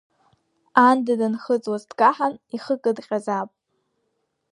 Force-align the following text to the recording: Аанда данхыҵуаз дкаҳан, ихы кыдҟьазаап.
Аанда 0.81 1.13
данхыҵуаз 1.19 1.83
дкаҳан, 1.89 2.33
ихы 2.55 2.75
кыдҟьазаап. 2.83 3.49